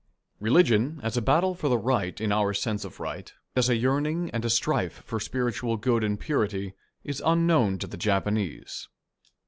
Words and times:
Religion, 0.39 0.99
as 1.03 1.15
a 1.15 1.21
battle 1.21 1.53
for 1.53 1.69
the 1.69 1.77
right 1.77 2.19
in 2.19 2.31
our 2.31 2.55
sense 2.55 2.83
of 2.83 2.99
right, 2.99 3.33
as 3.55 3.69
a 3.69 3.75
yearning 3.75 4.31
and 4.31 4.43
a 4.43 4.49
strife 4.49 5.03
for 5.05 5.19
spiritual 5.19 5.77
good 5.77 6.03
and 6.03 6.19
purity, 6.19 6.73
is 7.03 7.21
unknown 7.23 7.77
to 7.77 7.85
the 7.85 7.97
Japanese. 7.97 8.87